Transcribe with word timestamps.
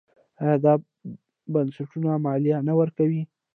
آیا 0.41 0.55
دا 0.65 0.73
بنسټونه 1.53 2.09
مالیه 2.25 2.57
نه 2.67 2.73
ورکوي؟ 2.79 3.21